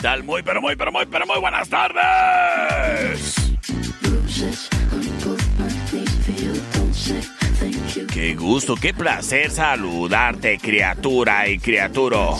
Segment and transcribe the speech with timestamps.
[0.00, 0.24] Tal?
[0.24, 3.36] Muy, pero muy, pero muy, pero muy buenas tardes.
[8.12, 12.36] Qué gusto, qué placer saludarte, criatura y criaturo.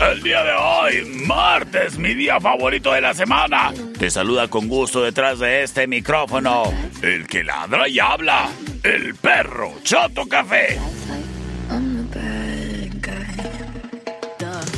[0.00, 3.72] El día de hoy, martes, mi día favorito de la semana.
[3.98, 6.64] Te saluda con gusto detrás de este micrófono.
[7.02, 8.48] El que ladra y habla.
[8.82, 10.78] El perro Chato Café.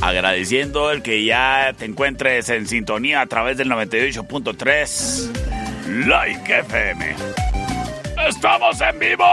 [0.05, 5.31] Agradeciendo el que ya te encuentres en sintonía a través del 98.3
[6.07, 7.15] Like FM.
[8.29, 9.25] ¡Estamos en vivo!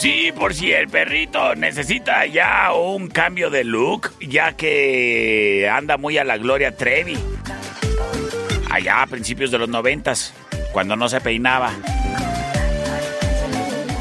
[0.04, 6.18] Sí, por si el perrito necesita ya un cambio de look, ya que anda muy
[6.18, 7.16] a la Gloria Trevi.
[8.70, 10.34] Allá a principios de los noventas,
[10.74, 11.72] cuando no se peinaba.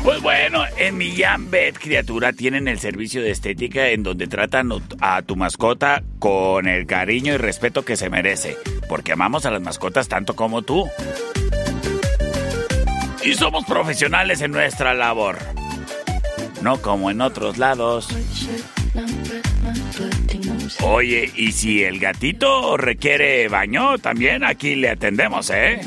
[0.03, 5.21] Pues bueno, en Millán Vet, criatura, tienen el servicio de estética en donde tratan a
[5.21, 8.57] tu mascota con el cariño y respeto que se merece,
[8.89, 10.85] porque amamos a las mascotas tanto como tú.
[13.23, 15.37] Y somos profesionales en nuestra labor,
[16.63, 18.07] no como en otros lados.
[20.81, 25.81] Oye, y si el gatito requiere baño, también aquí le atendemos, ¿eh?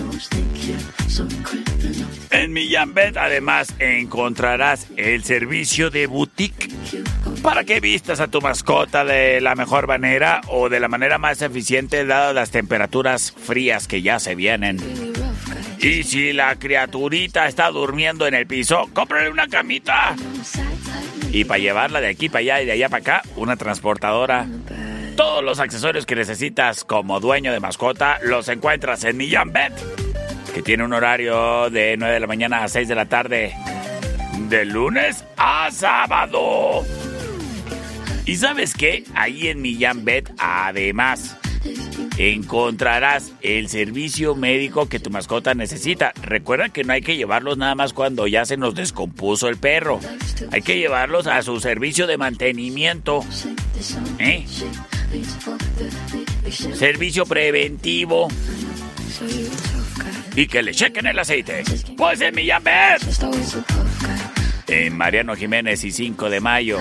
[2.31, 6.69] En Millán Vet además encontrarás el servicio de boutique
[7.43, 11.41] para que vistas a tu mascota de la mejor manera o de la manera más
[11.41, 14.79] eficiente dadas las temperaturas frías que ya se vienen.
[15.79, 20.17] Y si la criaturita está durmiendo en el piso, cómprale una camita.
[21.31, 24.47] Y para llevarla de aquí para allá y de allá para acá, una transportadora.
[25.17, 29.73] Todos los accesorios que necesitas como dueño de mascota los encuentras en Millán Vet
[30.57, 33.55] que tiene un horario de 9 de la mañana a 6 de la tarde,
[34.49, 36.83] de lunes a sábado.
[38.25, 39.05] ¿Y sabes qué?
[39.15, 41.37] Ahí en Millán Bet, además,
[42.19, 46.13] encontrarás el servicio médico que tu mascota necesita.
[46.23, 50.01] Recuerda que no hay que llevarlos nada más cuando ya se nos descompuso el perro.
[50.53, 53.25] Hay que llevarlos a su servicio de mantenimiento.
[54.19, 54.45] ¿Eh?
[56.75, 58.29] Servicio preventivo
[60.35, 61.65] y que le chequen el aceite.
[61.97, 63.03] Pues en Vet
[64.69, 66.79] en Mariano Jiménez y 5 de mayo.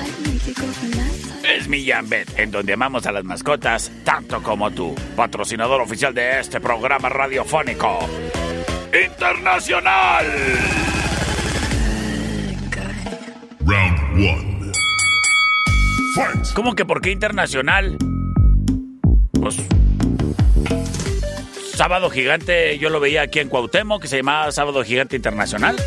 [1.66, 6.40] Es Millán Bet, en donde amamos a las mascotas tanto como tú, patrocinador oficial de
[6.40, 8.08] este programa radiofónico
[8.94, 10.26] internacional.
[13.62, 14.72] Round 1.
[16.14, 16.54] Fight.
[16.54, 17.98] ¿Cómo que por qué internacional?
[19.32, 19.58] Pues
[21.74, 25.78] Sábado Gigante, yo lo veía aquí en Cuauhtémoc, que se llamaba Sábado Gigante Internacional.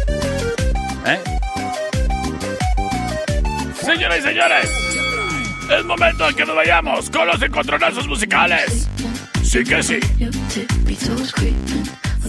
[1.06, 1.18] ¿Eh?
[3.80, 4.87] Señoras y señores,
[5.70, 8.88] es momento de que nos vayamos con los encontronazos musicales.
[9.42, 9.98] Sí que sí.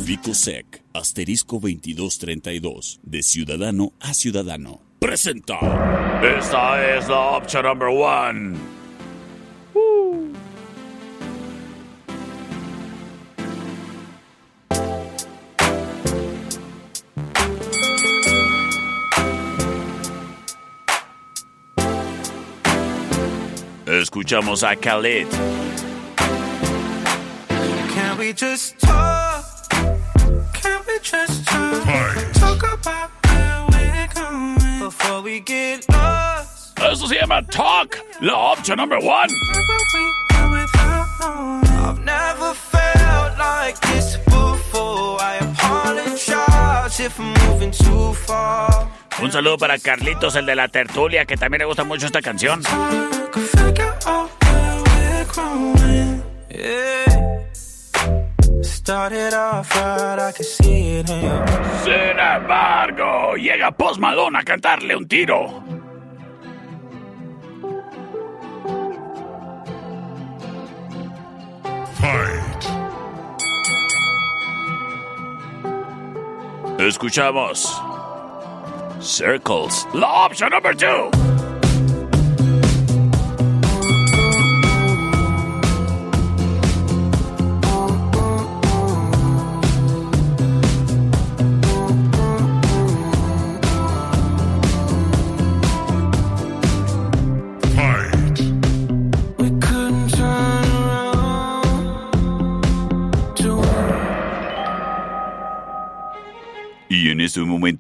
[0.06, 4.82] Vicosec, asterisco 2232, de ciudadano a ciudadano.
[5.00, 5.58] Presenta.
[6.22, 8.79] Esta es la opción number one.
[24.00, 25.28] Escuchamos a Khalid.
[27.94, 29.44] Can we just talk?
[30.54, 31.84] Can we just talk?
[32.34, 36.80] Talk about where we're going before we get lost.
[36.80, 39.30] Eso se llama Talk, la opción number one.
[41.81, 45.19] I've never felt like this before.
[45.19, 48.90] I apologize if I'm moving too far.
[49.21, 52.63] Un saludo para Carlitos, el de la tertulia, que también le gusta mucho esta canción.
[61.83, 65.63] Sin embargo, llega Post Malone a cantarle un tiro.
[72.00, 72.63] Fight.
[76.80, 77.83] Escuchamos
[79.01, 81.10] Circles, la opción number two.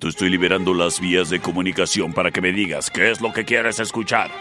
[0.01, 3.79] Estoy liberando las vías de comunicación para que me digas qué es lo que quieres
[3.79, 4.31] escuchar.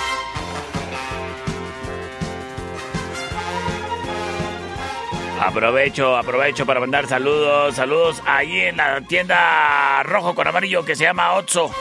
[5.39, 11.03] Aprovecho, aprovecho para mandar saludos, saludos ahí en la tienda rojo con amarillo que se
[11.05, 11.71] llama Otso.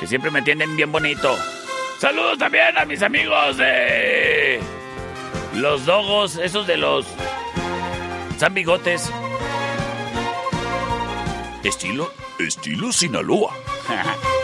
[0.00, 1.36] Que siempre me atienden bien bonito.
[1.98, 4.60] Saludos también a mis amigos de
[5.54, 7.06] los dogos, esos de los
[8.36, 9.10] San Bigotes.
[11.66, 13.52] Estilo, estilo Sinaloa.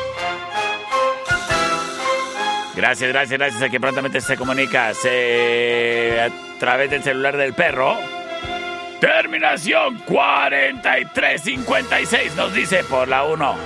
[2.75, 4.95] Gracias, gracias, gracias a quien prontamente se comunica a
[6.59, 7.99] través del celular del perro.
[8.99, 13.57] Terminación 4356 nos dice por la 1.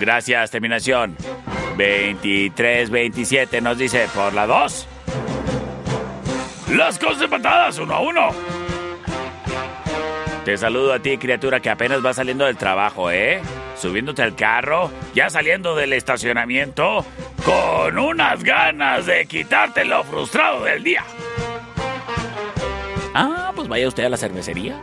[0.00, 1.16] Gracias, terminación
[1.78, 4.86] 2327 nos dice por la 2.
[6.76, 8.30] Las cosas empatadas, uno a uno.
[10.44, 13.40] Te saludo a ti, criatura, que apenas va saliendo del trabajo, ¿eh?
[13.76, 17.04] Subiéndote al carro, ya saliendo del estacionamiento,
[17.44, 21.04] con unas ganas de quitarte lo frustrado del día.
[23.14, 24.80] Ah, pues vaya usted a la cervecería.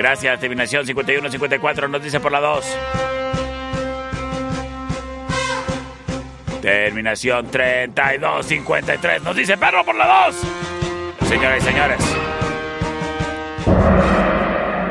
[0.00, 2.78] Gracias, terminación 5154 nos dice por la 2.
[6.62, 11.28] Terminación 3253 nos dice perro por la 2.
[11.28, 12.16] Señoras y señores.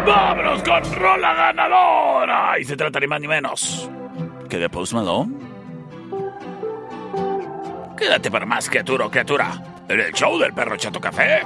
[0.06, 2.60] ¡Vámonos con rola ganadora!
[2.60, 3.90] Y se trata ni más ni menos
[4.48, 5.34] que de Post Malone.
[7.98, 11.42] Quédate para más, criatura o criatura, en el show del perro Chato Café.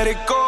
[0.00, 0.39] Estamos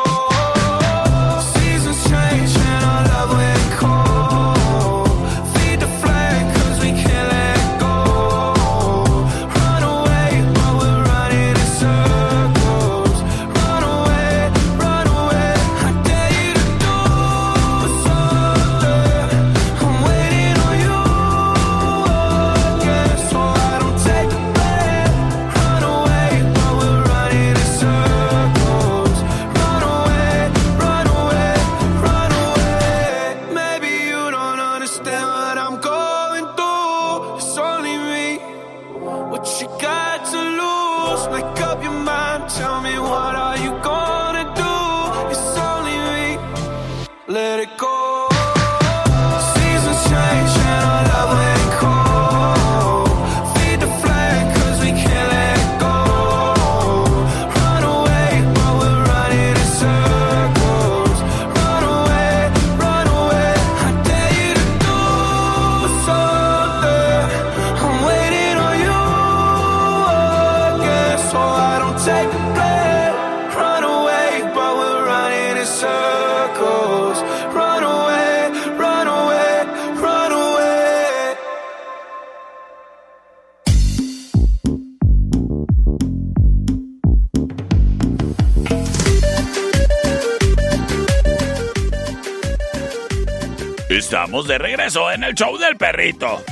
[95.32, 96.44] el show del perrito.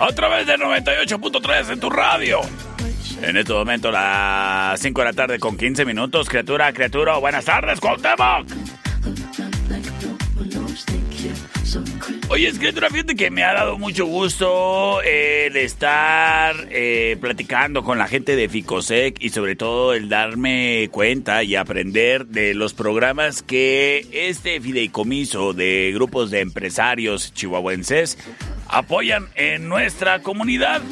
[0.00, 2.40] A través de 98.3 en tu radio.
[3.22, 6.28] En este momento, las 5 de la tarde con 15 minutos.
[6.28, 8.46] Criatura, criatura, buenas tardes, Cuauhtémoc.
[12.36, 17.96] Oye, es criatura, fíjate que me ha dado mucho gusto el estar eh, platicando con
[17.96, 23.42] la gente de Ficosec y sobre todo el darme cuenta y aprender de los programas
[23.42, 28.18] que este fideicomiso de grupos de empresarios chihuahuenses
[28.68, 30.82] apoyan en nuestra comunidad.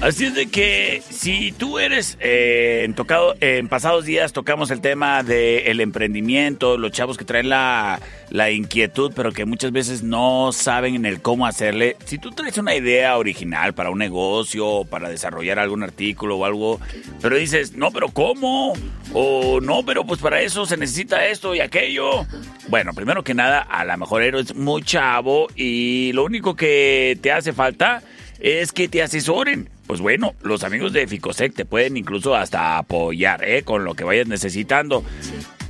[0.00, 4.80] Así es de que si tú eres eh, en tocado en pasados días tocamos el
[4.80, 8.00] tema del emprendimiento, los chavos que traen la,
[8.30, 11.96] la, inquietud, pero que muchas veces no saben en el cómo hacerle.
[12.04, 16.80] Si tú traes una idea original para un negocio, para desarrollar algún artículo o algo,
[17.20, 18.74] pero dices, no, pero ¿cómo?
[19.14, 22.24] O no, pero pues para eso se necesita esto y aquello.
[22.68, 27.32] Bueno, primero que nada, a lo mejor eres muy chavo y lo único que te
[27.32, 28.00] hace falta
[28.38, 29.68] es que te asesoren.
[29.88, 33.62] Pues bueno, los amigos de Ficosec te pueden incluso hasta apoyar ¿eh?
[33.62, 35.02] con lo que vayas necesitando.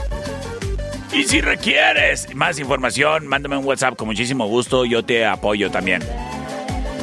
[1.13, 6.03] Y si requieres más información, mándame un WhatsApp con muchísimo gusto, yo te apoyo también.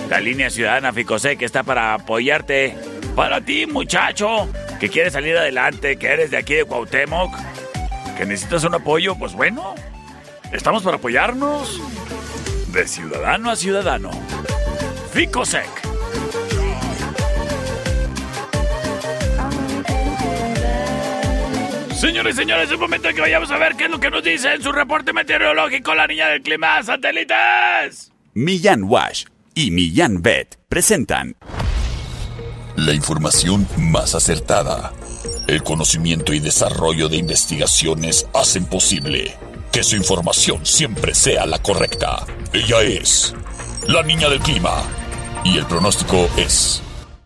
[0.10, 2.76] La línea ciudadana Ficosec está para apoyarte.
[3.16, 4.48] Para ti, muchacho,
[4.80, 7.36] que quieres salir adelante, que eres de aquí de Cuauhtémoc,
[8.18, 9.76] que necesitas un apoyo, pues bueno,
[10.52, 11.82] estamos para apoyarnos.
[12.72, 14.12] De ciudadano a ciudadano.
[15.12, 15.87] Ficosec.
[21.98, 24.12] Señores y señores, es el momento en que vayamos a ver qué es lo que
[24.12, 28.12] nos dice en su reporte meteorológico la niña del clima satélites.
[28.36, 29.24] Millán Wash
[29.56, 31.36] y Millán Vet presentan
[32.76, 34.94] La información más acertada.
[35.48, 39.36] El conocimiento y desarrollo de investigaciones hacen posible
[39.72, 42.28] que su información siempre sea la correcta.
[42.54, 43.34] Ella es
[43.88, 44.84] la niña del clima.
[45.44, 46.84] Y el pronóstico es...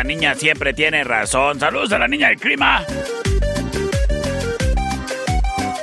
[0.00, 1.60] Esa niña siempre tiene razón.
[1.60, 2.82] Saludos a la niña del clima.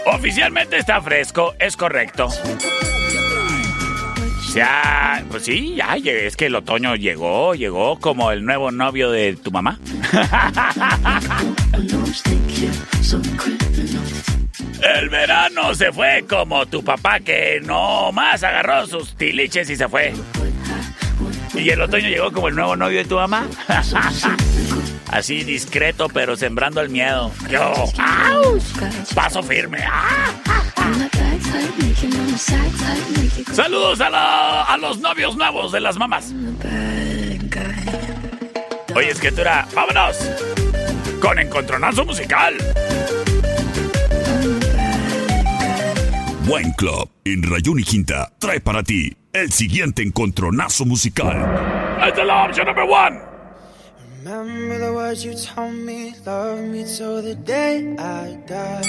[0.07, 2.27] Oficialmente está fresco, es correcto.
[4.55, 9.35] Ya, pues sí, ya, es que el otoño llegó, llegó como el nuevo novio de
[9.35, 9.77] tu mamá.
[14.97, 19.87] El verano se fue como tu papá que no más agarró sus tiliches y se
[19.87, 20.11] fue.
[21.57, 23.47] Y el otoño llegó como el nuevo novio de tu mamá.
[25.11, 27.31] Así discreto, pero sembrando el miedo.
[27.49, 27.61] Yo,
[27.97, 28.59] ¡au!
[29.15, 29.79] paso firme.
[29.89, 30.33] ¡ah!
[33.53, 36.33] Saludos a, la- a los novios nuevos de las mamás.
[38.95, 40.17] Oye, escritura, vámonos.
[41.21, 42.55] Con encontronazo musical.
[46.47, 51.37] Wine Club en Rayón y Quinta trae para ti el siguiente encontronazo musical.
[52.05, 53.19] Esta es la opción number one.
[54.23, 58.81] Remember the words you told me, love me till the day I die.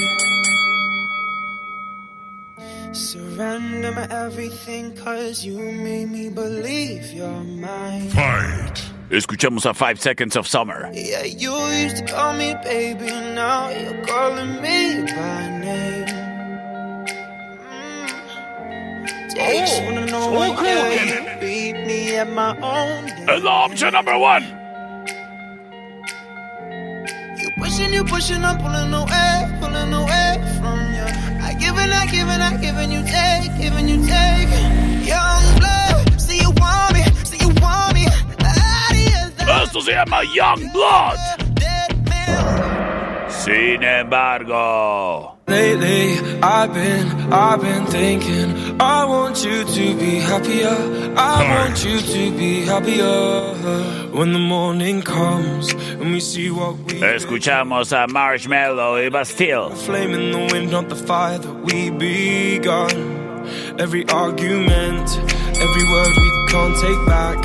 [2.92, 8.09] Surrender my everything, cause you made me believe you're mine.
[8.09, 8.83] Fight!
[9.11, 10.90] Escuchamos a Five Seconds of Summer.
[10.92, 16.17] Yeah, you used to call me baby, now you're calling me by name.
[19.38, 20.05] To oh.
[20.07, 24.42] know one, yeah, beat me at my own la opción number one.
[27.38, 31.07] You pushing, you pushing, I'm pulling away, pulling away from you.
[31.40, 34.51] I give and I give and I give and you take, giving you take.
[35.07, 38.07] Young blood, see you want me, see you want me.
[38.07, 41.47] Of here, llama Young Blood.
[43.48, 45.38] Sin embargo.
[45.46, 50.76] Lately, I've been, I've been thinking, I want you to be happier.
[51.16, 53.54] I want you to be happier.
[54.12, 59.70] When the morning comes and we see what we Escuchamos a Marshmallow y Bastille.
[59.70, 62.90] flame in the wind, not the fire that we begun.
[63.80, 65.08] Every argument,
[65.64, 67.38] every word we can't take back.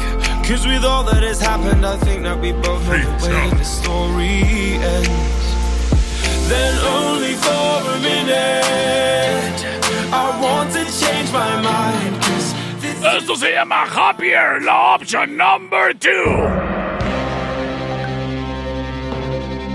[0.45, 3.63] Cause with all that has happened, I think that we both know the way the
[3.63, 4.43] story
[4.83, 5.42] ends.
[6.49, 9.63] Then only for a minute,
[10.11, 12.23] I want to change my mind.
[13.17, 16.49] Esto se llama Happier, la opción number two.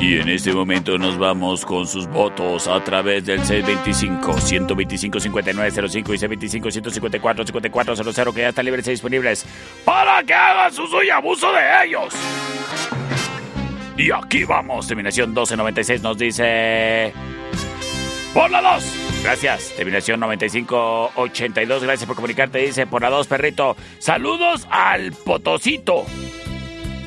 [0.01, 6.19] Y en este momento nos vamos con sus votos a través del 625-125-5905 y
[6.61, 9.45] 625-154-5400 que ya están libres y disponibles
[9.85, 12.15] para que hagan su suyo abuso de ellos.
[13.99, 17.13] Y aquí vamos, terminación 1296 nos dice...
[18.33, 19.23] Por la 2.
[19.25, 19.73] Gracias.
[19.75, 21.83] Terminación 9582.
[21.83, 22.59] Gracias por comunicarte.
[22.59, 23.77] Dice por la 2, perrito.
[23.99, 26.07] Saludos al Potosito.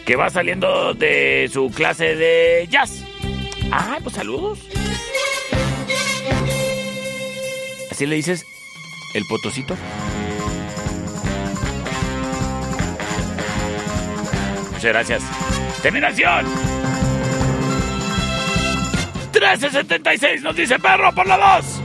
[0.05, 3.05] Que va saliendo de su clase de jazz.
[3.71, 4.59] Ah, pues saludos.
[7.89, 8.45] ¿Así le dices?
[9.13, 9.77] ¿El Potosito?
[14.71, 15.23] Muchas gracias.
[15.81, 16.80] Terminación.
[19.41, 21.81] 1376 nos dice perro por la 2.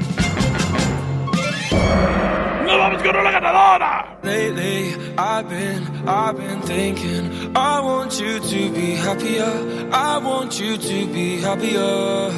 [2.67, 4.19] Nos vamos con la ganadora.
[4.23, 9.89] Lately, I've been, I've been thinking, I want you to be happier.
[9.91, 12.31] I want you to be happier.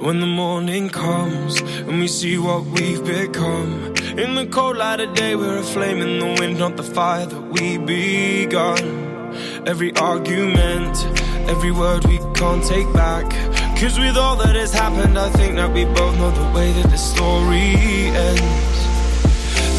[0.00, 3.94] When the morning comes and we see what we've become.
[4.18, 7.24] In the cold light of day, we're a flame in the wind, not the fire
[7.24, 9.32] that we begun.
[9.66, 11.06] Every argument,
[11.48, 13.57] every word we can't take back.
[13.80, 16.90] Cause with all that has happened, I think that we both know the way that
[16.90, 18.78] the story ends.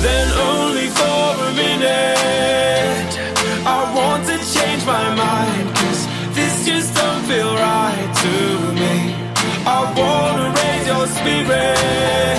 [0.02, 3.12] Then only for a minute
[3.68, 8.34] I want to change my mind Cause this just don't feel right to
[8.80, 8.96] me
[9.68, 12.39] I wanna raise your I've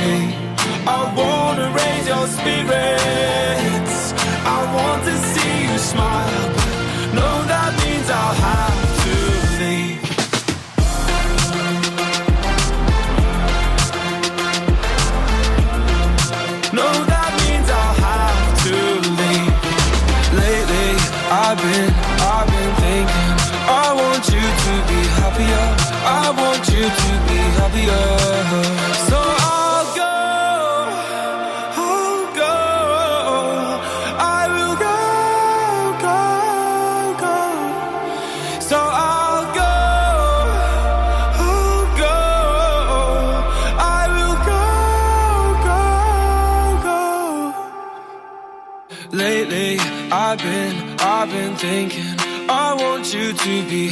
[0.87, 4.13] I wanna raise your spirits.
[4.45, 6.30] I want to see you smile,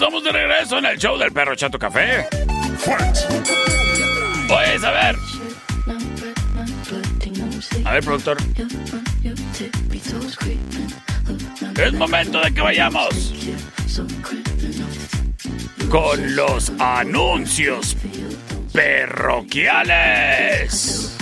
[0.00, 2.26] Estamos de regreso en el show del perro Chato Café.
[4.48, 5.14] Pues a ver.
[7.84, 8.38] A ver, productor.
[11.76, 13.34] Es momento de que vayamos
[15.90, 17.94] con los anuncios
[18.72, 21.14] parroquiales.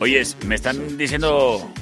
[0.00, 1.72] Oyes, me están diciendo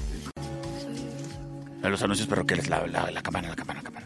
[1.82, 3.99] los anuncios parroquiales, la, la, la cámara, la cámara, la cámara.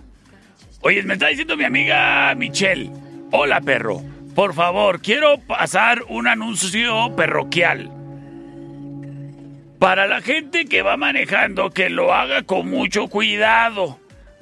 [0.86, 2.90] Oye, me está diciendo mi amiga Michelle.
[3.30, 4.02] Hola, perro.
[4.34, 7.90] Por favor, quiero pasar un anuncio parroquial.
[9.78, 13.98] Para la gente que va manejando, que lo haga con mucho cuidado.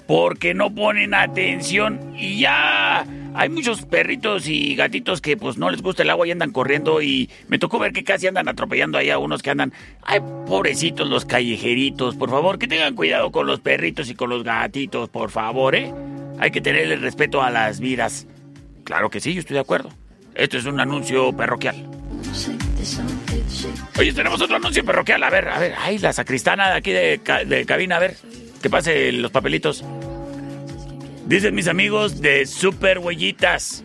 [0.09, 5.81] Porque no ponen atención y ya hay muchos perritos y gatitos que pues no les
[5.81, 9.11] gusta el agua y andan corriendo y me tocó ver que casi andan atropellando ahí
[9.11, 9.73] a unos que andan...
[10.03, 14.43] Ay, pobrecitos los callejeritos, por favor, que tengan cuidado con los perritos y con los
[14.43, 15.95] gatitos, por favor, ¿eh?
[16.43, 18.27] Hay que tenerle respeto a las vidas.
[18.83, 19.91] Claro que sí, yo estoy de acuerdo.
[20.35, 21.89] Esto es un anuncio parroquial.
[23.97, 25.23] Oye, tenemos otro anuncio parroquial.
[25.23, 25.75] A ver, a ver.
[25.79, 27.99] Ay, la sacristana de aquí de, de cabina.
[27.99, 28.17] A ver,
[28.61, 29.85] que pase los papelitos.
[31.27, 33.85] Dicen mis amigos de Super Huellitas.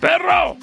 [0.00, 0.56] ¡Perro!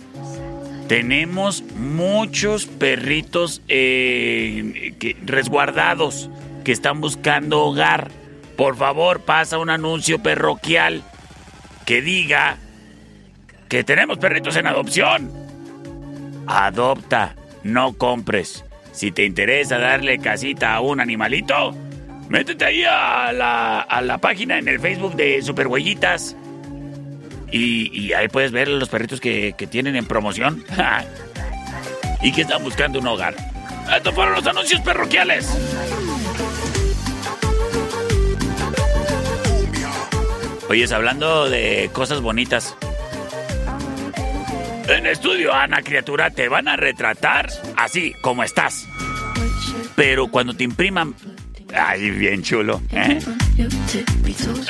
[0.87, 6.29] Tenemos muchos perritos eh, resguardados
[6.63, 8.09] que están buscando hogar.
[8.55, 11.03] Por favor, pasa un anuncio parroquial
[11.85, 12.57] que diga
[13.69, 15.31] que tenemos perritos en adopción.
[16.47, 18.63] Adopta, no compres.
[18.91, 21.75] Si te interesa darle casita a un animalito,
[22.29, 26.35] métete ahí a la, a la página en el Facebook de Superhuellitas
[27.51, 30.63] Y, ahí puedes ver los perritos que, que tienen en promoción
[32.21, 33.35] y que están buscando un hogar.
[33.95, 35.47] Estos fueron los anuncios parroquiales.
[40.75, 42.75] Oyes, hablando de cosas bonitas.
[44.89, 48.85] En estudio, Ana, criatura, te van a retratar así como estás.
[49.95, 51.15] Pero cuando te impriman
[51.73, 52.81] Ay, bien chulo.
[52.91, 53.19] ¿eh?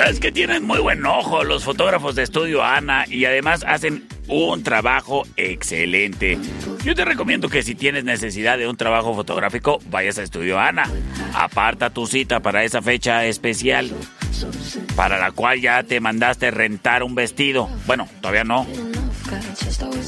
[0.08, 4.62] Es que tienen muy buen ojo los fotógrafos de estudio Ana y además hacen un
[4.62, 6.38] trabajo excelente.
[6.84, 10.90] Yo te recomiendo que si tienes necesidad de un trabajo fotográfico, vayas a estudio Ana.
[11.34, 13.90] Aparta tu cita para esa fecha especial
[14.94, 17.68] para la cual ya te mandaste rentar un vestido.
[17.86, 18.66] Bueno, todavía no.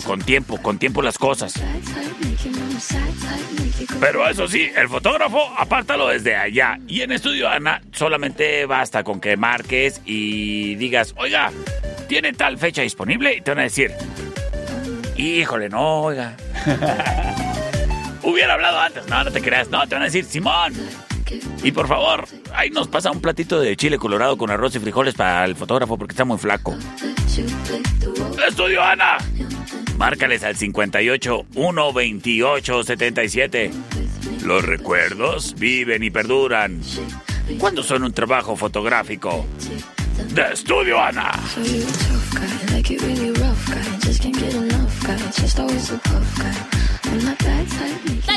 [0.04, 1.54] Con tiempo, con tiempo las cosas.
[4.00, 6.78] Pero eso sí, el fotógrafo, apártalo desde allá.
[6.86, 11.50] Y en Estudio Ana solamente basta con que marques y digas, oiga,
[12.08, 13.34] ¿tiene tal fecha disponible?
[13.34, 13.92] Y te van a decir,
[15.16, 16.36] híjole, no, oiga.
[18.22, 19.06] Hubiera hablado antes.
[19.08, 19.68] No, no te creas.
[19.68, 20.74] No, te van a decir, Simón.
[21.62, 25.14] Y por favor, ahí nos pasa un platito de chile colorado con arroz y frijoles
[25.14, 26.76] para el fotógrafo porque está muy flaco.
[28.46, 29.18] Estudio Ana.
[29.96, 33.70] Márcales al 58 128 77.
[34.44, 36.80] Los recuerdos viven y perduran
[37.58, 39.46] cuando son un trabajo fotográfico.
[40.34, 41.32] De Estudio Ana.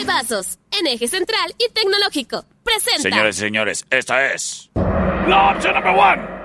[0.05, 2.45] Vasos, en eje central y tecnológico.
[2.63, 3.01] Presenta.
[3.01, 6.41] Señores y señores, esta es la opción número.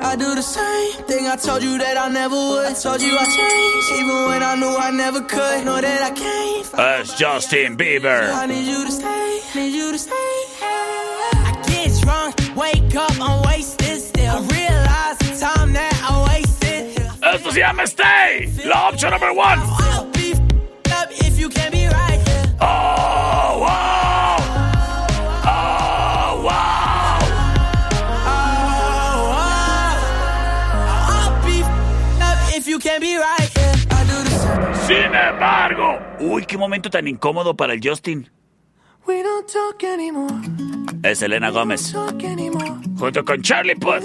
[0.00, 2.64] I do the same thing I told you that I never would.
[2.64, 5.66] I told you I changed, even when I knew I never could.
[5.66, 6.72] Know that I can't.
[6.72, 8.32] That's Justin Bieber.
[8.32, 10.47] I need you to stay, need you to stay.
[17.34, 19.12] Esto se llama Stay, la opción
[21.70, 22.20] be right.
[22.60, 24.36] Oh, wow.
[25.44, 27.18] Oh, wow.
[31.10, 33.50] I'll be up if you can't be right.
[33.92, 34.74] I do the same.
[34.86, 38.28] Sin embargo, uy, qué momento tan incómodo para el Justin.
[39.06, 40.27] We don't talk anymore.
[41.02, 41.94] Es Elena Gómez,
[42.98, 44.02] junto con Charlie Puth.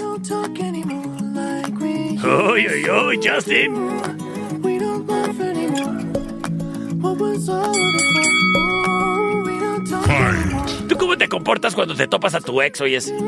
[2.24, 3.74] Uy, uy, uy, Justin.
[10.88, 13.12] ¿Tú cómo te comportas cuando te topas a tu ex, oyes?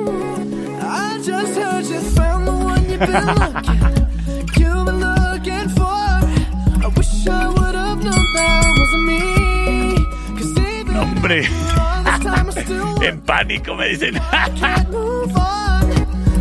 [10.99, 11.49] Hombre,
[13.03, 14.15] en pánico me dicen.
[14.61, 15.91] can't move on.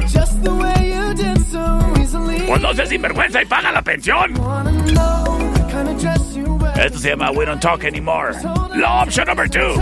[0.08, 2.42] Just the way you did so easily.
[2.48, 4.34] Pues no seas sinvergüenza y paga la pensión.
[6.78, 8.34] Esto se llama We Don't Talk Anymore.
[8.76, 9.76] La opción number two.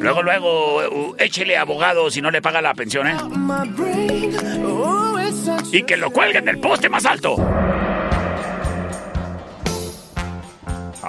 [0.00, 3.16] Luego, luego, échele abogado si no le paga la pensión, ¿eh?
[4.64, 5.18] Oh,
[5.72, 7.36] Y que lo cuelguen del poste más alto.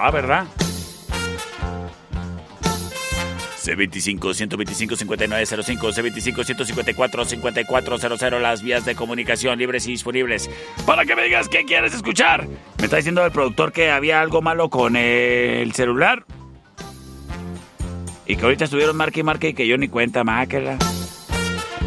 [0.01, 0.45] Ah, ¿verdad?
[3.61, 10.49] C25-125-5905, C25-154-5400, las vías de comunicación libres y disponibles.
[10.85, 12.47] Para que me digas qué quieres escuchar.
[12.77, 16.23] Me está diciendo el productor que había algo malo con el celular.
[18.25, 20.77] Y que ahorita estuvieron marque y marque y que yo ni cuenta, máquela.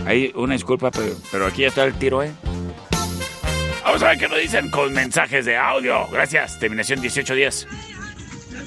[0.05, 2.33] Hay una disculpa, pero, pero aquí está el tiro, ¿eh?
[3.85, 6.07] Vamos a ver qué nos dicen con mensajes de audio.
[6.09, 6.59] Gracias.
[6.59, 7.67] Terminación 1810.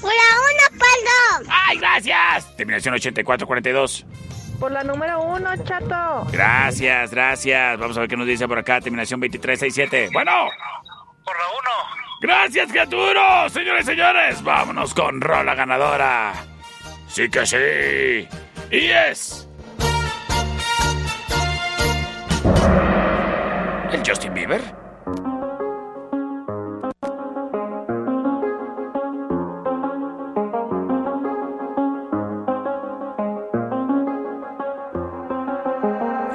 [0.02, 1.52] Por la una, Paldo.
[1.68, 2.56] ¡Ay, gracias!
[2.58, 4.06] Terminación 8442.
[4.60, 6.28] Por la número uno, chato.
[6.32, 7.78] Gracias, gracias.
[7.78, 8.80] Vamos a ver qué nos dice por acá.
[8.80, 10.10] Terminación 2367.
[10.14, 10.48] Bueno.
[11.24, 12.06] Por la uno.
[12.22, 13.52] Gracias, criaturas.
[13.52, 16.34] Señores y señores, vámonos con Rola Ganadora.
[17.08, 18.28] Sí que sí.
[18.72, 19.48] Y es...
[23.92, 24.85] ¿El Justin Bieber?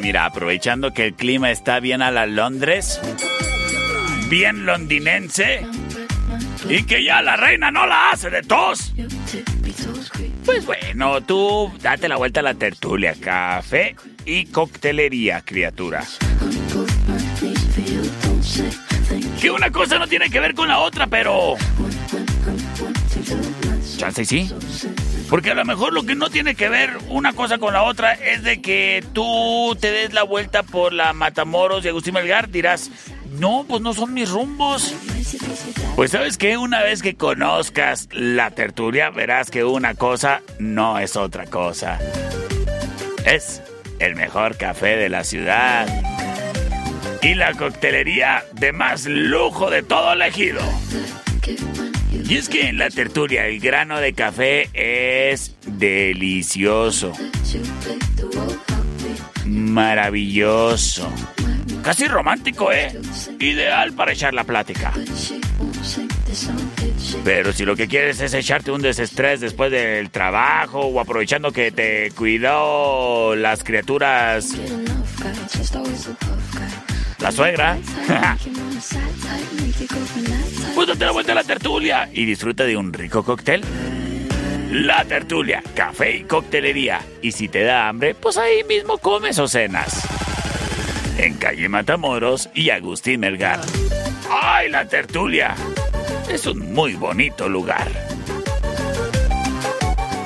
[0.00, 3.00] Mira, aprovechando que el clima está bien a la Londres,
[4.28, 5.66] bien londinense,
[6.68, 8.92] y que ya la reina no la hace de tos.
[10.44, 16.02] Pues bueno, tú date la vuelta a la tertulia, café y coctelería, criatura.
[19.40, 21.56] Que una cosa no tiene que ver con la otra, pero...
[23.98, 24.50] Chance sí.
[25.30, 28.14] Porque a lo mejor lo que no tiene que ver una cosa con la otra
[28.14, 32.90] es de que tú te des la vuelta por la Matamoros y Agustín Melgar, dirás,
[33.38, 34.92] no, pues no son mis rumbos.
[35.94, 41.14] Pues sabes que una vez que conozcas la tertulia, verás que una cosa no es
[41.14, 42.00] otra cosa.
[43.24, 43.62] Es
[44.00, 45.86] el mejor café de la ciudad.
[47.22, 50.60] Y la coctelería de más lujo de todo el ejido.
[52.12, 57.12] Y es que en la tertulia el grano de café es delicioso.
[59.46, 61.12] Maravilloso.
[61.82, 62.92] Casi romántico, ¿eh?
[63.38, 64.92] Ideal para echar la plática.
[67.24, 71.72] Pero si lo que quieres es echarte un desestrés después del trabajo o aprovechando que
[71.72, 74.54] te cuidó las criaturas...
[77.20, 77.78] La suegra.
[80.74, 83.62] pues date la vuelta a la tertulia y disfruta de un rico cóctel.
[84.70, 87.00] La tertulia, café y coctelería.
[87.22, 90.06] Y si te da hambre, pues ahí mismo comes o cenas.
[91.18, 93.60] En calle Matamoros y Agustín Melgar.
[94.30, 95.54] ¡Ay, la tertulia!
[96.32, 97.88] Es un muy bonito lugar.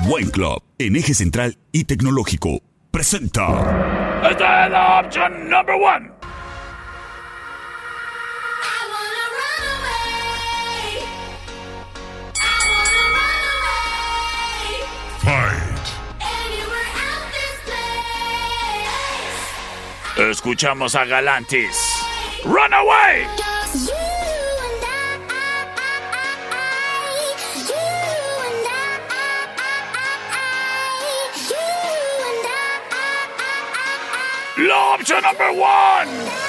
[0.06, 4.20] Wine Club, en eje central y tecnológico, presenta.
[4.30, 6.13] Esta es la opción number one.
[20.16, 21.76] Escuchamos a Galantis.
[22.44, 23.26] Runaway.
[34.56, 36.44] La opción number one.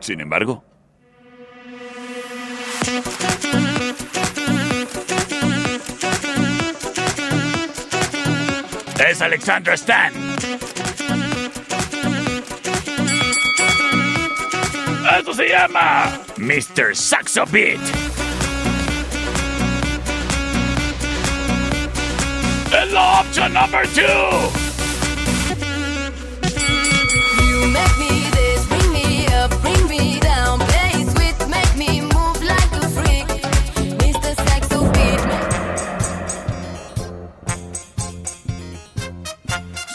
[0.00, 0.64] Sin embargo,
[9.10, 10.12] es Alexander Stan.
[15.18, 16.94] Esto se llama Mr.
[16.94, 17.80] Saxo Beat.
[22.72, 24.70] Es la opción number two.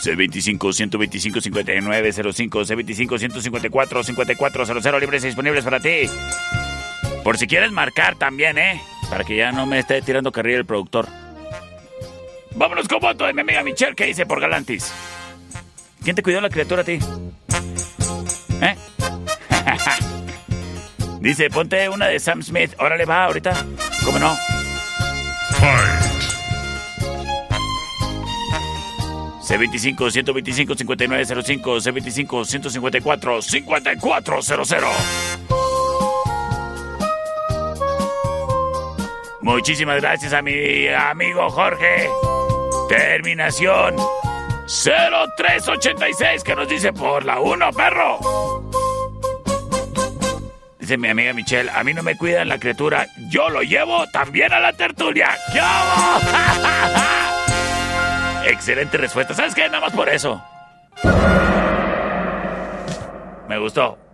[0.06, 6.08] C25 125 59 05 C25 154 54 00 libres y disponibles para ti.
[7.24, 8.80] Por si quieres marcar también, ¿eh?
[9.10, 11.08] Para que ya no me esté tirando carrilla el productor.
[12.56, 14.94] Vámonos con voto de mi amiga Michelle que dice por Galantis.
[16.04, 17.00] ¿Quién te cuidó la criatura a ti?
[18.62, 18.76] ¿Eh?
[21.20, 22.76] Dice, ponte una de Sam Smith.
[22.78, 23.66] Órale, va, ahorita.
[24.04, 24.38] ¿Cómo no?
[25.60, 26.05] C25
[29.46, 34.90] 125 5905 C25 154 5400
[39.42, 42.10] Muchísimas gracias a mi amigo Jorge.
[42.90, 43.96] Terminación
[44.66, 48.72] 0386 que nos dice por la 1, perro.
[50.80, 54.52] Dice mi amiga Michelle, a mí no me cuidan la criatura, yo lo llevo también
[54.52, 55.38] a la tertulia.
[55.54, 55.60] ¿Qué?
[58.46, 59.34] Excelente respuesta.
[59.34, 59.68] ¿Sabes qué?
[59.68, 60.42] Nada más por eso.
[63.50, 64.05] Me gustó.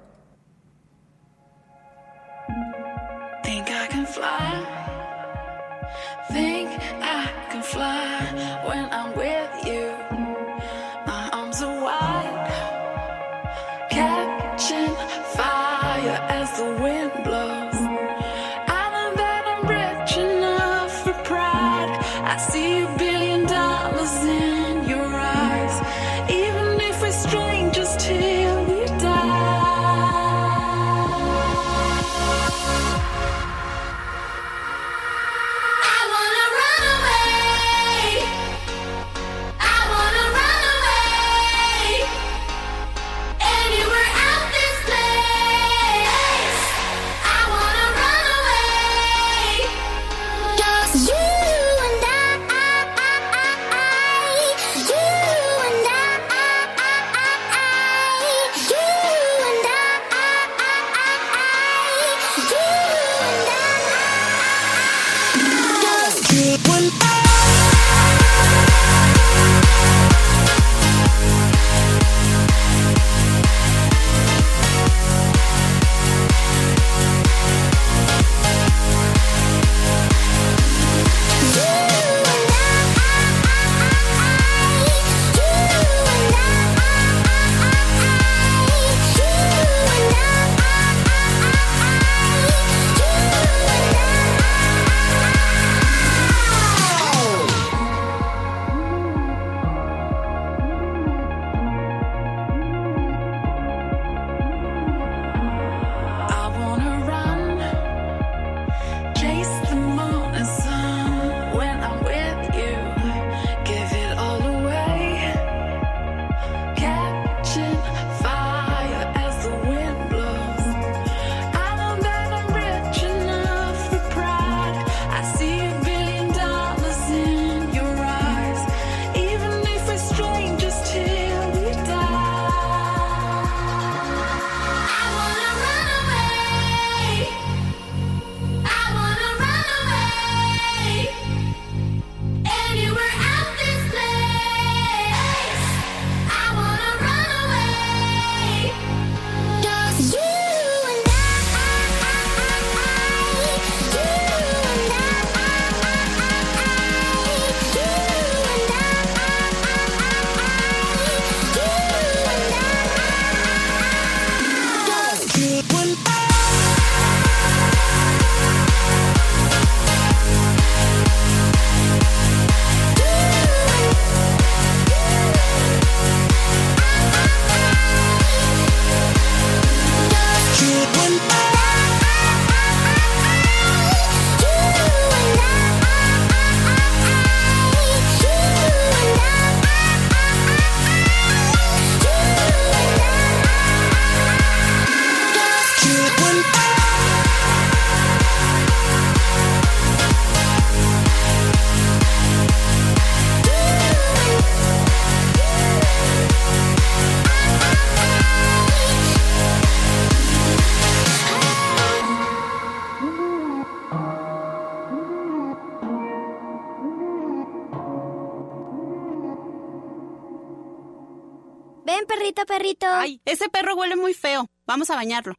[222.72, 222.86] Perrito.
[222.90, 224.48] Ay, ese perro huele muy feo.
[224.68, 225.34] Vamos a bañarlo.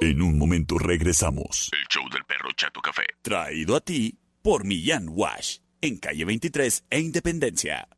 [0.00, 1.70] En un momento regresamos.
[1.72, 3.04] El show del perro Chato Café.
[3.22, 5.58] Traído a ti por Millán Wash.
[5.80, 7.88] En calle 23 e Independencia.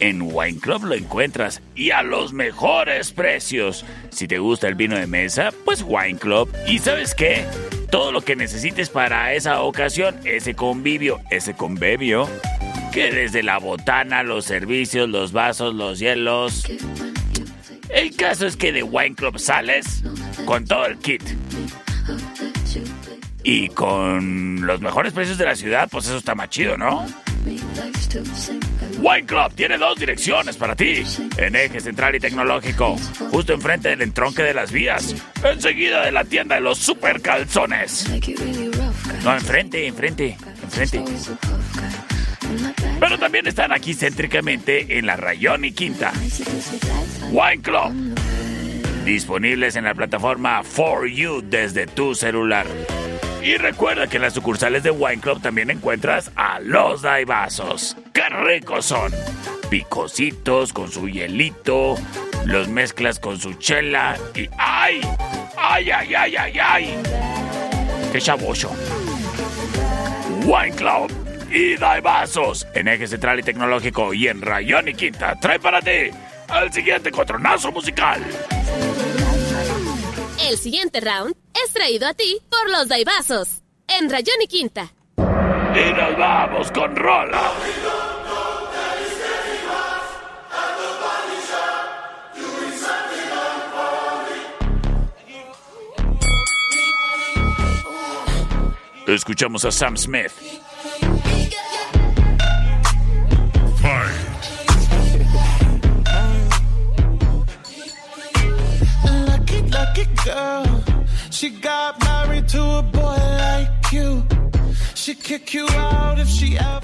[0.00, 3.84] en Wine Club lo encuentras y a los mejores precios.
[4.10, 6.52] Si te gusta el vino de mesa, pues Wine Club.
[6.66, 7.44] ¿Y sabes qué?
[7.90, 12.28] Todo lo que necesites para esa ocasión, ese convivio, ese convivio,
[12.92, 16.64] que desde la botana, los servicios, los vasos, los hielos.
[17.88, 20.02] El caso es que de Wine Club sales
[20.44, 21.22] con todo el kit.
[23.44, 27.06] Y con los mejores precios de la ciudad, pues eso está más chido, ¿no?
[28.98, 31.02] Wine Club tiene dos direcciones para ti.
[31.36, 32.96] En eje central y tecnológico,
[33.30, 38.06] justo enfrente del entronque de las vías, enseguida de la tienda de los super calzones.
[39.24, 41.04] No, enfrente, enfrente, enfrente.
[43.00, 46.12] Pero también están aquí céntricamente en la Rayón y Quinta.
[47.30, 48.16] Wine Club.
[49.04, 52.66] Disponibles en la plataforma For You desde tu celular.
[53.42, 57.96] Y recuerda que en las sucursales de Wine Club también encuentras a los daibazos.
[58.12, 59.12] ¡Qué ricos son!
[59.70, 61.96] Picositos con su hielito,
[62.44, 65.00] los mezclas con su chela y ¡ay!
[65.56, 66.94] ¡Ay, ay, ay, ay, ay!
[68.12, 68.70] ¡Qué chabocho!
[70.44, 71.12] Wine Club
[71.50, 75.34] y daibazos en eje central y tecnológico y en Rayón y Quinta.
[75.40, 76.10] Trae para ti
[76.62, 78.22] el siguiente cotronazo musical.
[80.48, 81.34] El siguiente round
[81.64, 83.62] es traído a ti por los Daibazos.
[83.88, 84.92] En Rayón y Quinta.
[85.18, 87.52] Y nos vamos con Rola.
[99.08, 100.30] Escuchamos a Sam Smith.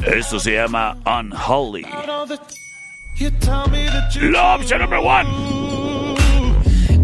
[0.04, 1.84] Esto se llama Unholy.
[1.84, 2.38] out the-
[3.16, 4.30] You tell you.
[4.30, 5.26] La opción number one.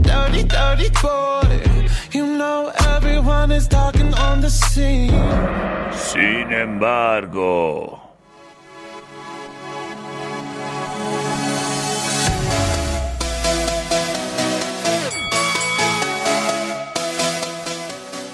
[0.03, 1.89] Dirty, dirty boy.
[2.13, 5.13] You know everyone is talking on the scene.
[5.93, 7.99] Sin embargo.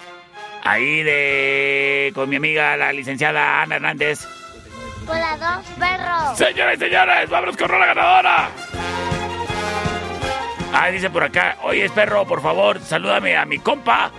[0.65, 2.13] Ahí de...
[2.15, 4.27] con mi amiga, la licenciada Ana Hernández.
[5.07, 6.37] Por la dos, perro.
[6.37, 8.51] Señores y señores, vámonos con la ganadora.
[10.79, 14.13] Ah, dice por acá, oye, perro, por favor, salúdame a mi compa.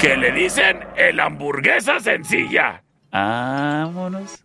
[0.00, 2.82] Que le dicen el hamburguesa sencilla.
[3.12, 4.44] Vámonos.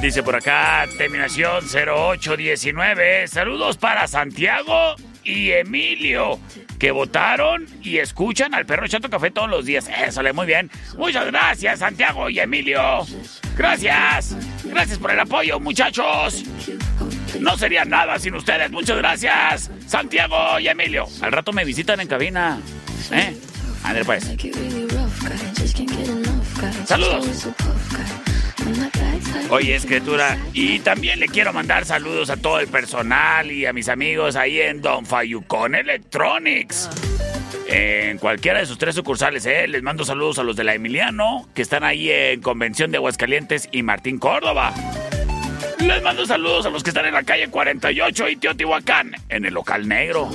[0.00, 3.28] Dice por acá, terminación 0819.
[3.28, 6.38] Saludos para Santiago y Emilio,
[6.78, 9.88] que votaron y escuchan al perro Chato Café todos los días.
[10.06, 10.70] Eso le muy bien.
[10.96, 12.80] Muchas gracias, Santiago y Emilio.
[13.56, 14.36] Gracias.
[14.64, 16.44] Gracias por el apoyo, muchachos.
[17.40, 18.70] No sería nada sin ustedes.
[18.70, 21.06] Muchas gracias, Santiago y Emilio.
[21.20, 22.58] Al rato me visitan en cabina.
[23.10, 23.36] ¿Eh?
[23.82, 24.24] André, pues.
[26.86, 27.48] Saludos.
[29.50, 33.88] Oye, escritura, y también le quiero mandar saludos a todo el personal y a mis
[33.88, 36.90] amigos ahí en Don Fayucón Electronics.
[37.66, 39.68] En cualquiera de sus tres sucursales, ¿eh?
[39.68, 43.68] Les mando saludos a los de la Emiliano, que están ahí en Convención de Aguascalientes
[43.72, 44.72] y Martín Córdoba.
[45.78, 49.54] Les mando saludos a los que están en la calle 48 y Teotihuacán, en el
[49.54, 50.30] local negro.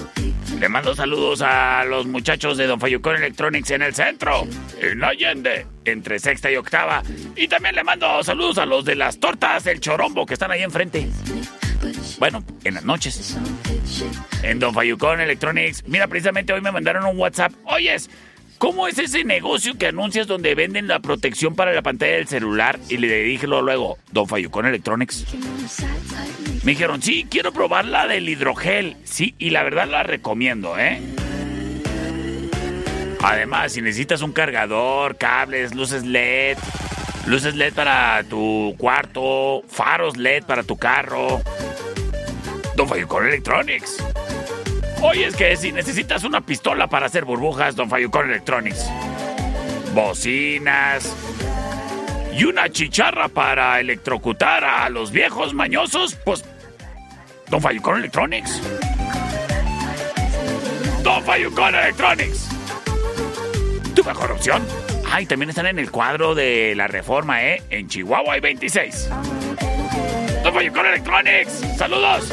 [0.63, 4.47] Le mando saludos a los muchachos de Don Fayucón Electronics en el centro,
[4.79, 7.03] en Allende, entre sexta y octava.
[7.35, 10.63] Y también le mando saludos a los de las tortas del Chorombo que están ahí
[10.63, 11.09] enfrente.
[12.17, 13.37] Bueno, en las noches.
[14.41, 15.83] En Don Fayucón Electronics.
[15.85, 17.51] Mira, precisamente hoy me mandaron un WhatsApp.
[17.65, 18.09] Oyes,
[18.57, 22.79] ¿cómo es ese negocio que anuncias donde venden la protección para la pantalla del celular?
[22.89, 25.25] Y le dije luego, Don Fayucón Electronics.
[26.63, 28.95] Me dijeron, sí, quiero probar la del hidrogel.
[29.03, 31.01] Sí, y la verdad la recomiendo, ¿eh?
[33.21, 36.57] Además, si necesitas un cargador, cables, luces LED,
[37.25, 41.41] luces LED para tu cuarto, faros LED para tu carro,
[42.75, 44.03] Don Fayucón Electronics.
[45.03, 48.89] Oye, es que si necesitas una pistola para hacer burbujas, Don Fayucón Electronics.
[49.93, 51.13] Bocinas.
[52.33, 56.45] Y una chicharra para electrocutar a los viejos mañosos, pues
[57.49, 58.61] Don Fayucón Electronics.
[61.03, 62.47] Don Fayucón Electronics.
[63.93, 64.65] Tu mejor opción.
[65.11, 67.61] Ah, y también están en el cuadro de la reforma, ¿eh?
[67.69, 69.09] En Chihuahua hay 26.
[70.43, 71.61] Don Fayucón Electronics.
[71.77, 72.31] Saludos.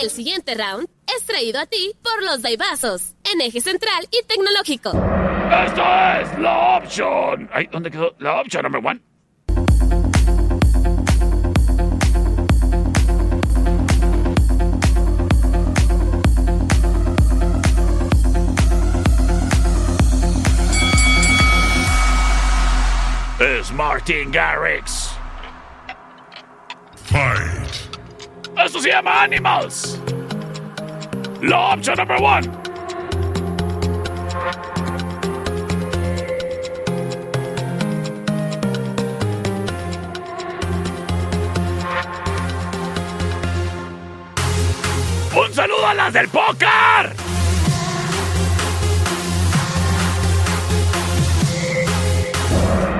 [0.00, 4.88] El siguiente round es traído a ti por los Daibazos, en eje central y tecnológico.
[4.88, 5.82] Esto
[6.22, 7.50] es la opción.
[7.52, 9.02] Ay, ¿dónde quedó la opción number one?
[23.38, 25.10] Es Martin Garrix.
[27.04, 27.59] Fight.
[28.64, 29.98] Esto se llama Animals.
[31.40, 32.62] La opción número uno.
[45.34, 47.16] ¡Un saludo a las del póker!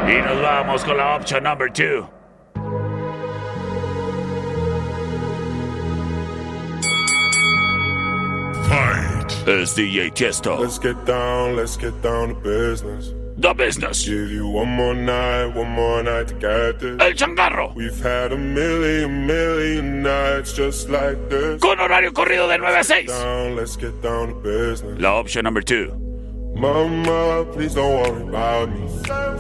[0.09, 2.20] Y nos vamos con la opción número 2.
[10.21, 10.59] Tiesto.
[10.59, 13.13] Let's get down, let's get down to business.
[13.37, 14.05] The business.
[14.05, 17.01] Give you one more night, one more night to get this.
[17.01, 17.75] El changarro.
[17.75, 21.61] We've had a million, million nights just like this.
[21.61, 23.13] Con horario corrido de 9 a 6.
[23.13, 25.01] Down, let's get down to business.
[25.01, 25.91] La opción number two.
[26.55, 28.87] Mama, please don't worry about me.
[29.09, 29.31] i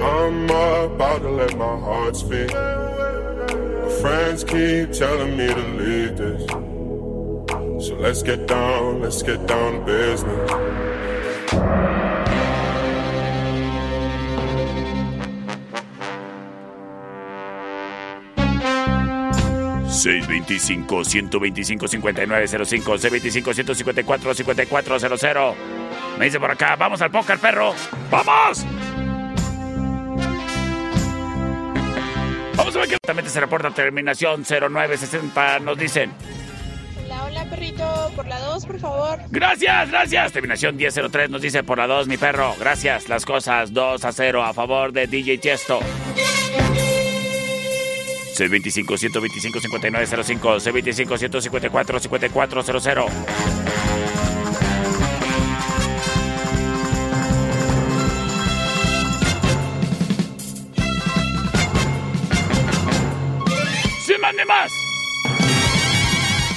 [0.00, 2.52] I'm about to let my heart speak.
[2.52, 6.73] My friends keep telling me to leave this.
[7.90, 10.50] Let's get down, let's get down business.
[20.04, 25.54] 625 125 5905 625 154 5400
[26.18, 27.74] Me dice por acá, vamos al póker, perro.
[28.10, 28.66] ¡Vamos!
[32.56, 35.58] Vamos a ver que también se reporta terminación 0960.
[35.60, 36.12] Nos dicen.
[37.54, 38.12] Perrito.
[38.16, 39.20] Por la 2, por favor.
[39.30, 40.32] Gracias, gracias.
[40.32, 42.54] Terminación 1003 nos dice por la 2, mi perro.
[42.58, 43.08] Gracias.
[43.08, 45.80] Las cosas 2 a 0 a favor de DJ Tiesto.
[48.36, 49.60] C25 125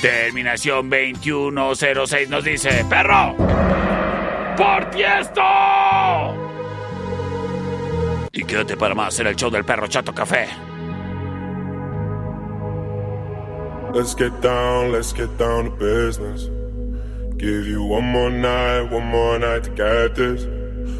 [0.02, 3.36] Terminación 2106 nos dice, perro,
[4.56, 5.42] por tiesto.
[8.32, 10.48] Y quédate para más en el show del perro Chato Café.
[13.92, 16.52] Let's get down, let's get down to business.
[17.38, 20.46] Give you one more night, one more night to get this.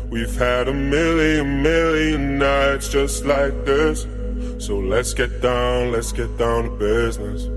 [0.10, 4.08] We've had a million, million nights just like this.
[4.58, 7.57] So let's get down, let's get down to business.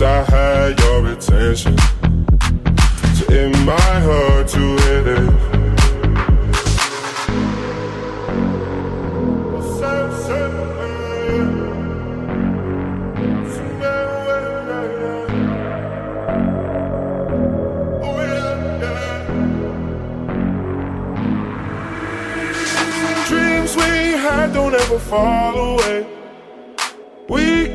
[0.00, 1.78] while I had your attention.
[3.16, 5.30] So it might hurt to hit it.
[23.28, 26.06] Dreams we had don't ever fall away.
[27.28, 27.74] We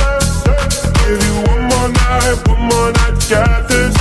[1.11, 3.95] Give you one more night, one more night to get this.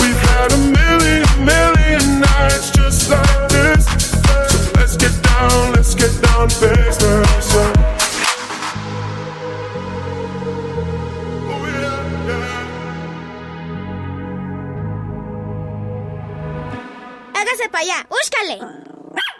[0.00, 3.84] We've had a million, million nights just like this.
[4.48, 7.46] So let's get down, let's get down to business.
[17.34, 18.58] Hágase para allá, búscale.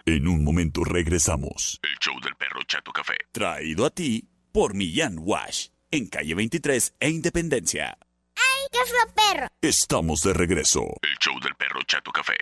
[0.05, 1.81] En un momento regresamos.
[1.83, 3.17] El show del perro Chato Café.
[3.33, 5.69] Traído a ti por Millán Wash.
[5.93, 7.99] En calle 23 e Independencia.
[8.37, 9.49] ¡Ay, qué fue perro!
[9.61, 10.83] Estamos de regreso.
[11.03, 12.37] El show del perro Chato Café.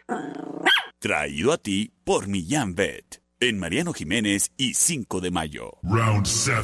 [0.99, 3.23] Traído a ti por Millán Vet.
[3.41, 5.79] En Mariano Jiménez y 5 de mayo.
[5.83, 6.63] Round 7.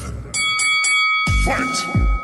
[1.46, 2.14] Fight!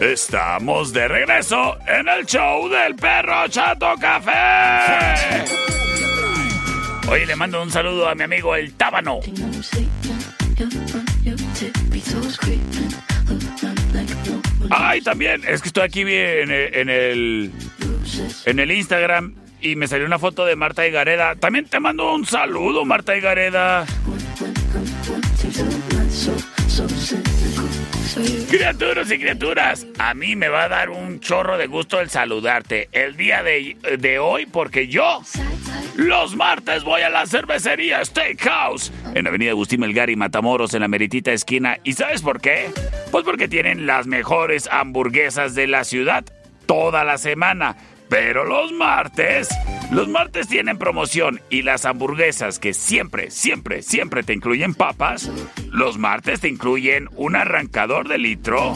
[0.00, 5.62] Estamos de regreso en el show del perro Chato Café.
[7.12, 9.20] Hoy le mando un saludo a mi amigo el Tábano.
[14.70, 16.08] Ay, también, es que estoy aquí en
[16.50, 17.52] el, en el,
[18.46, 21.36] en el Instagram y me salió una foto de Marta Higareda.
[21.36, 23.84] También te mando un saludo, Marta Higareda.
[28.48, 32.88] Criaturas y criaturas, a mí me va a dar un chorro de gusto el saludarte
[32.92, 35.20] el día de, de hoy porque yo
[35.96, 40.88] los martes voy a la cervecería Steakhouse en Avenida Agustín Melgar y Matamoros en la
[40.88, 41.78] meritita esquina.
[41.84, 42.70] ¿Y sabes por qué?
[43.10, 46.24] Pues porque tienen las mejores hamburguesas de la ciudad
[46.66, 47.76] toda la semana.
[48.08, 49.48] Pero los martes,
[49.90, 55.30] los martes tienen promoción y las hamburguesas que siempre, siempre, siempre te incluyen papas,
[55.70, 58.74] los martes te incluyen un arrancador de litro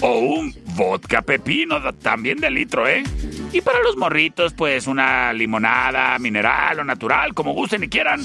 [0.00, 3.02] o un vodka pepino también de litro, ¿eh?
[3.52, 8.20] Y para los morritos, pues una limonada, mineral o natural, como gusten y quieran.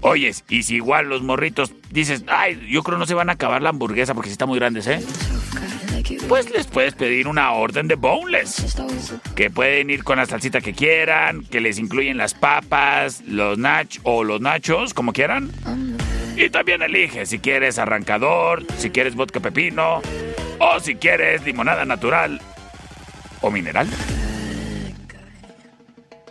[0.00, 3.62] Oyes, y si igual los morritos dices, ay, yo creo no se van a acabar
[3.62, 5.00] la hamburguesa porque sí está muy grandes, ¿eh?
[6.28, 8.76] Pues les puedes pedir una orden de boneless.
[9.34, 13.98] Que pueden ir con la salsita que quieran, que les incluyen las papas, los nach
[14.04, 15.50] o los nachos, como quieran.
[16.36, 20.00] Y también elige si quieres arrancador, si quieres vodka pepino,
[20.60, 22.40] o si quieres limonada natural
[23.40, 23.88] o mineral.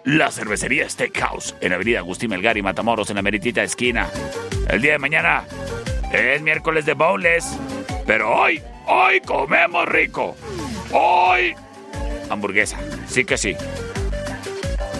[0.03, 4.09] La cervecería Steakhouse en Avenida Agustín Melgar y Matamoros en la meritita esquina.
[4.69, 5.43] El día de mañana
[6.11, 7.57] Es miércoles de bowls.
[8.05, 10.35] Pero hoy, hoy comemos rico.
[10.93, 11.53] Hoy,
[12.29, 12.77] hamburguesa.
[13.07, 13.55] Sí que sí.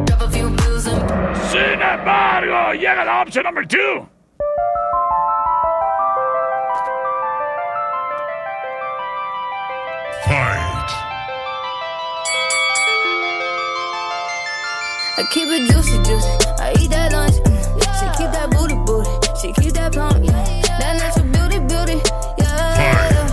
[0.05, 1.09] Drop a few bills and
[1.49, 4.07] Sin embargo, llega la opción number two.
[15.17, 16.44] I keep it juicy, juicy.
[16.65, 17.35] I eat that lunch.
[17.35, 17.53] mm.
[17.99, 19.09] She keep that booty, booty.
[19.39, 20.25] She keep that plump.
[20.25, 20.33] Yeah.
[20.79, 22.01] That natural beauty, beauty.
[22.39, 23.29] Yeah.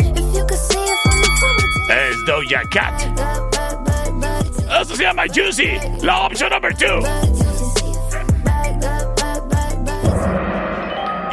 [0.00, 2.96] If you could see it from the front, Es Doja Cat.
[4.80, 5.78] Eso se llama Juicy.
[6.02, 7.47] La opción number two.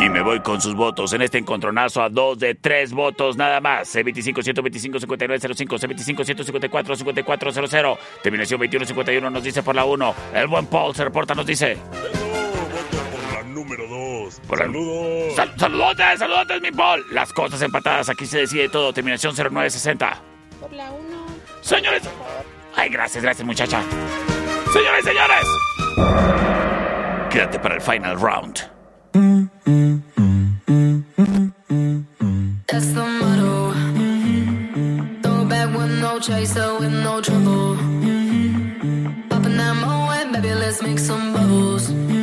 [0.06, 3.60] Y me voy con sus votos en este encontronazo a dos de tres votos nada
[3.60, 3.96] más.
[3.96, 7.98] C25 125 5905, C25 154 5400.
[8.22, 10.16] Terminación 2151 nos dice por la 1.
[10.36, 11.78] El buen Paul se reporta, nos dice.
[13.34, 14.42] La número 2.
[14.48, 15.36] Por la- Saludos.
[15.36, 17.04] Sal- saludotes, saludotes, mi Paul.
[17.12, 18.94] Las cosas empatadas, aquí se decide todo.
[18.94, 20.22] Terminación 0960.
[20.62, 21.26] Por la 1.
[21.62, 22.04] Señores.
[22.76, 23.82] Ay, gracias, gracias, muchacha.
[24.72, 25.48] Señores, señores.
[27.32, 28.60] Quédate para el final round.
[29.16, 29.95] That's
[36.20, 37.76] chaser, with no trouble.
[39.30, 42.15] Popping that moe, baby, let's make some bubbles.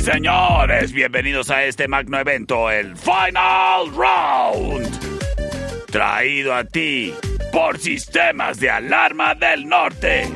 [0.00, 5.86] Señores, bienvenidos a este magno evento, el Final Round.
[5.90, 7.12] traído a ti
[7.52, 10.28] por Sistemas de Alarma del Norte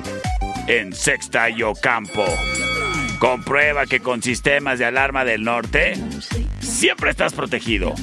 [0.67, 2.25] en Sexta y Ocampo.
[3.19, 5.95] Comprueba que con Sistemas de Alarma del Norte
[6.61, 7.95] siempre estás protegido,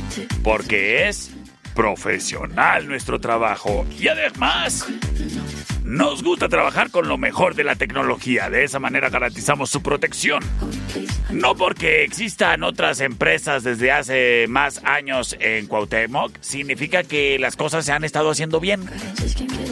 [0.43, 1.36] porque es
[1.76, 4.88] profesional nuestro trabajo y además
[5.90, 10.44] nos gusta trabajar con lo mejor de la tecnología, de esa manera garantizamos su protección.
[11.32, 17.86] No porque existan otras empresas desde hace más años en Cuauhtémoc, significa que las cosas
[17.88, 18.86] se han estado haciendo bien.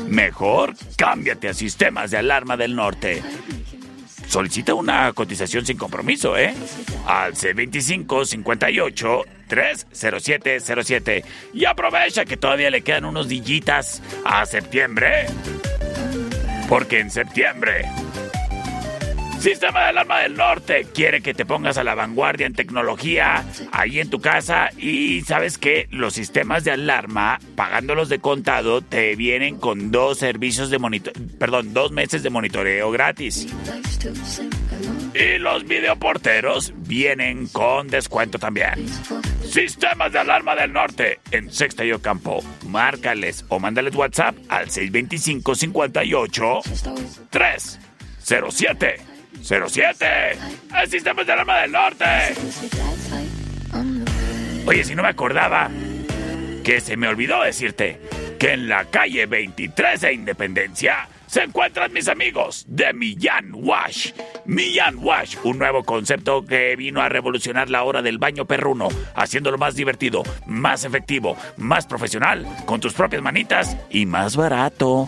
[0.08, 3.22] Mejor, cámbiate a Sistemas de Alarma del Norte.
[4.28, 6.52] Solicita una cotización sin compromiso, ¿eh?
[7.06, 11.24] Al C25 58 30707.
[11.54, 15.28] Y aprovecha que todavía le quedan unos dillitas a septiembre.
[16.68, 17.86] Porque en septiembre
[19.48, 24.02] Sistema de Alarma del Norte quiere que te pongas a la vanguardia en tecnología ahí
[24.02, 29.58] en tu casa y sabes que los sistemas de alarma, pagándolos de contado, te vienen
[29.58, 33.48] con dos servicios de monitor, perdón, dos meses de monitoreo gratis.
[35.14, 38.86] Y los videoporteros vienen con descuento también.
[39.46, 42.44] Sistemas de Alarma del Norte en Sexta y Ocampo.
[42.68, 46.60] Márcales o mándales WhatsApp al 625 58
[47.30, 50.06] 307 07.
[50.82, 52.06] El Sistemas de Alarma del Norte.
[54.66, 55.70] Oye, si no me acordaba
[56.64, 58.02] que se me olvidó decirte
[58.40, 64.12] que en la calle 23 de Independencia se encuentran mis amigos de Millán Wash.
[64.46, 69.58] Millán Wash, un nuevo concepto que vino a revolucionar la hora del baño perruno, haciéndolo
[69.58, 75.08] más divertido, más efectivo, más profesional, con tus propias manitas y más barato.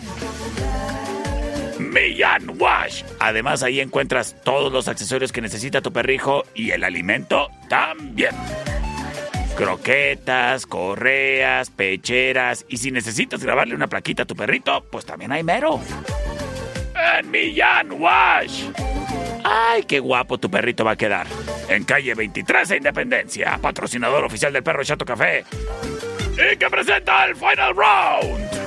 [1.90, 3.02] Millán Wash.
[3.18, 8.34] Además, ahí encuentras todos los accesorios que necesita tu perrijo y el alimento también.
[9.56, 15.42] Croquetas, correas, pecheras y si necesitas grabarle una plaquita a tu perrito, pues también hay
[15.42, 15.80] mero.
[17.18, 18.64] En Millán Wash.
[19.44, 21.26] ¡Ay, qué guapo tu perrito va a quedar!
[21.68, 25.44] En calle 23 de Independencia, patrocinador oficial del perro Chato Café.
[26.32, 28.59] Y que presenta el Final Round.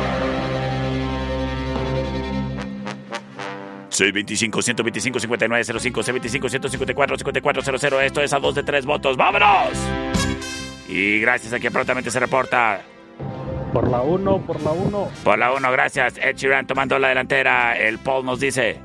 [3.97, 9.17] 625 125 5905 625 154 5400 Esto es a dos de tres votos.
[9.17, 9.71] ¡Vámonos!
[10.89, 12.83] Y gracias a quien prontamente se reporta.
[13.73, 15.11] Por la 1, por la 1.
[15.25, 16.19] Por la 1, gracias.
[16.19, 17.77] Ed Sheeran tomando la delantera.
[17.77, 18.81] El Paul nos dice.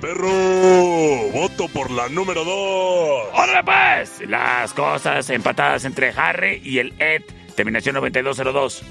[0.00, 3.28] Perro, voto por la número 2.
[3.34, 4.28] ¡Órale pues!
[4.28, 7.22] Las cosas empatadas entre Harry y el Ed.
[7.54, 8.82] Terminación 9202.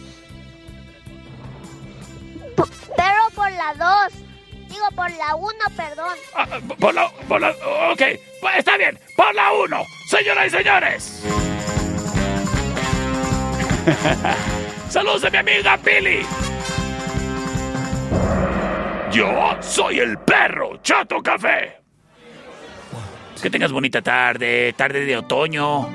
[2.55, 3.73] Pero por la
[4.09, 4.30] 2.
[4.71, 6.17] Digo, por la 1, perdón.
[6.33, 6.47] Ah,
[6.79, 7.11] por la.
[7.27, 7.49] Por la.
[7.91, 8.01] Ok,
[8.39, 11.23] pues está bien, por la 1, señoras y señores.
[14.89, 16.25] Saludos de mi amiga Pili.
[19.11, 21.81] Yo soy el perro Chato Café.
[23.41, 25.89] Que tengas bonita tarde, tarde de otoño.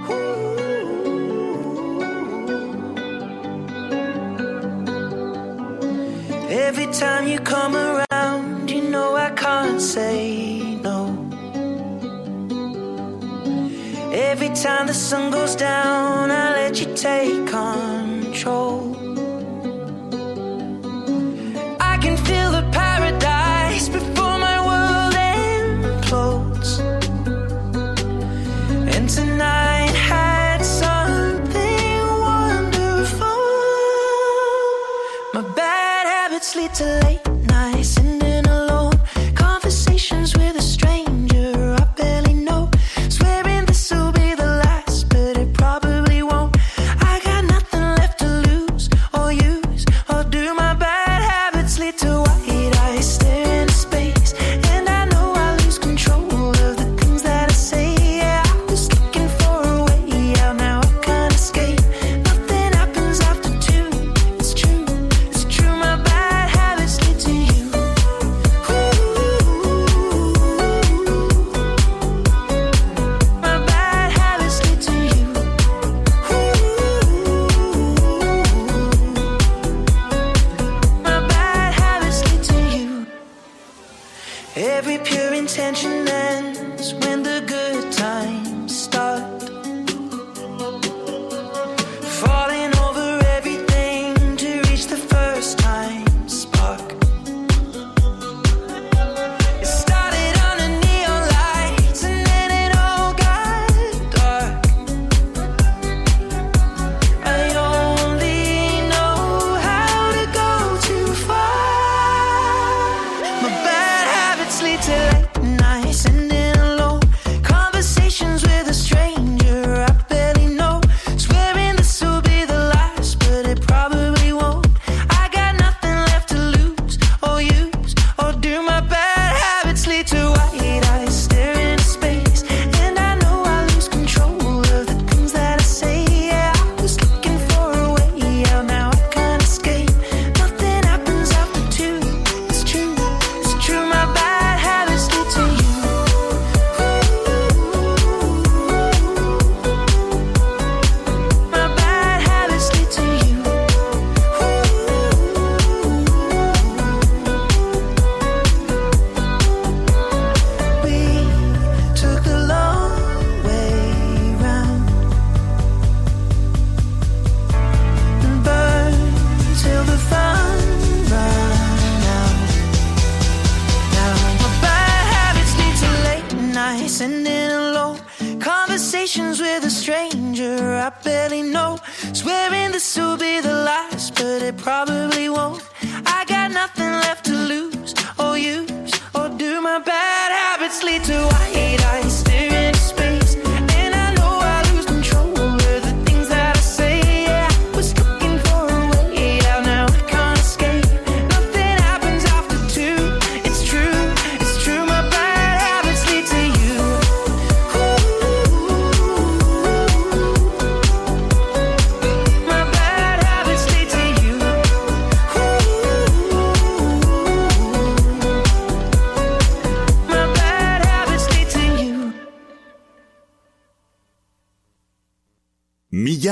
[6.50, 8.05] Every time you come around.
[8.68, 11.16] You know I can't say no.
[14.12, 18.96] Every time the sun goes down, I let you take control.
[21.78, 26.80] I can feel the paradise before my world implodes.
[28.94, 33.42] And tonight had something wonderful.
[35.34, 37.05] My bad habits lead to